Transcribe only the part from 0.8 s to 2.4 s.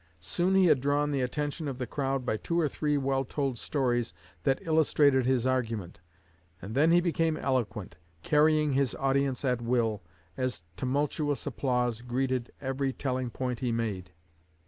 drawn the attention of the crowd by